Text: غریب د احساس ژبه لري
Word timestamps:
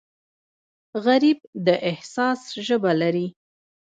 غریب 1.05 1.39
د 1.65 1.67
احساس 1.91 2.41
ژبه 2.67 2.91
لري 3.01 3.27